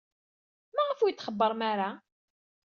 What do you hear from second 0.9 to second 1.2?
ur